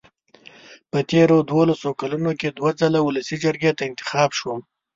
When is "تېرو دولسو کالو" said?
1.11-2.31